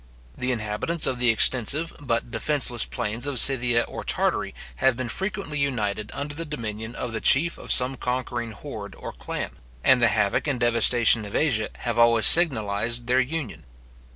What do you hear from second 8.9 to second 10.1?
or clan; and the